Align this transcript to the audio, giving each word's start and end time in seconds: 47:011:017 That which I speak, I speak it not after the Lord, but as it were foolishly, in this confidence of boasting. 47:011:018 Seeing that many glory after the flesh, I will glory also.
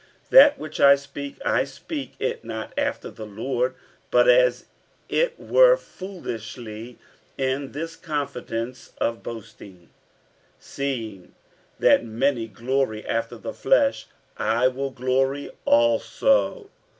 47:011:017 0.31 0.31
That 0.31 0.57
which 0.57 0.79
I 0.79 0.95
speak, 0.95 1.35
I 1.45 1.63
speak 1.63 2.15
it 2.17 2.43
not 2.43 2.73
after 2.75 3.11
the 3.11 3.25
Lord, 3.27 3.75
but 4.09 4.27
as 4.27 4.65
it 5.09 5.39
were 5.39 5.77
foolishly, 5.77 6.97
in 7.37 7.71
this 7.73 7.95
confidence 7.95 8.93
of 8.97 9.21
boasting. 9.21 9.91
47:011:018 10.59 10.59
Seeing 10.59 11.35
that 11.77 12.03
many 12.03 12.47
glory 12.47 13.05
after 13.05 13.37
the 13.37 13.53
flesh, 13.53 14.07
I 14.37 14.67
will 14.67 14.89
glory 14.89 15.51
also. 15.65 16.71